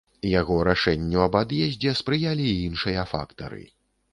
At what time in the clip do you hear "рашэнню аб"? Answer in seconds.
0.69-1.37